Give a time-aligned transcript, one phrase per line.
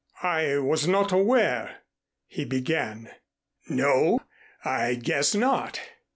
[0.23, 1.81] "I was not aware"
[2.25, 3.11] he began.
[3.69, 4.21] "No,
[4.65, 5.79] I guess not.